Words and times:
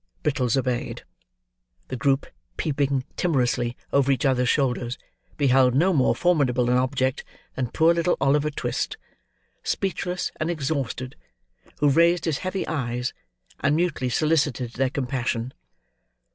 Brittles 0.23 0.57
obeyed; 0.57 1.03
the 1.89 1.95
group, 1.95 2.25
peeping 2.57 3.03
timorously 3.17 3.77
over 3.93 4.11
each 4.11 4.25
other's 4.25 4.49
shoulders, 4.49 4.97
beheld 5.37 5.75
no 5.75 5.93
more 5.93 6.15
formidable 6.15 6.71
object 6.71 7.23
than 7.55 7.69
poor 7.69 7.93
little 7.93 8.17
Oliver 8.19 8.49
Twist, 8.49 8.97
speechless 9.61 10.31
and 10.39 10.49
exhausted, 10.49 11.15
who 11.81 11.89
raised 11.91 12.25
his 12.25 12.39
heavy 12.39 12.67
eyes, 12.67 13.13
and 13.59 13.75
mutely 13.75 14.09
solicited 14.09 14.71
their 14.73 14.89
compassion. 14.89 15.53